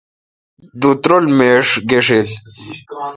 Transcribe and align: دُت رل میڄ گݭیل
دُت 0.81 1.01
رل 1.09 1.25
میڄ 1.37 1.65
گݭیل 1.89 2.29